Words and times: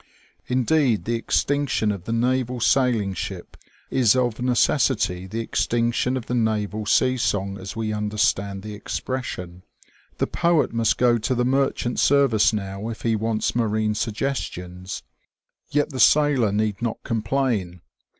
Indeed, 0.47 1.05
the 1.05 1.13
extinction 1.13 1.91
of 1.91 2.05
the 2.05 2.11
naval 2.11 2.59
sailing 2.59 3.13
ship 3.13 3.55
is 3.91 4.15
of 4.15 4.37
neces 4.39 4.95
sity 4.97 5.29
the 5.29 5.41
extinction 5.41 6.17
of 6.17 6.25
the 6.25 6.33
naval 6.33 6.87
sea 6.87 7.17
song 7.17 7.59
as 7.59 7.75
we 7.75 7.93
under 7.93 8.17
stand 8.17 8.63
the 8.63 8.73
expression. 8.73 9.61
The 10.17 10.25
poet 10.25 10.73
must 10.73 10.97
go 10.97 11.19
to 11.19 11.35
the 11.35 11.45
merchant 11.45 11.99
service 11.99 12.51
now 12.51 12.89
if 12.89 13.03
he 13.03 13.15
wants 13.15 13.55
marine 13.55 13.93
suggestions. 13.93 15.03
Yet 15.69 15.91
the 15.91 15.99
sailor 15.99 16.51
need 16.51 16.81
not 16.81 17.03
complain. 17.03 17.81